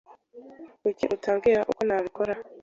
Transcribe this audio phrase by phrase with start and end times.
[0.81, 2.33] Kuki utambwira uko nabikora?